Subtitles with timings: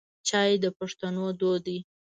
[0.27, 1.77] چای د پښتنو دود دی.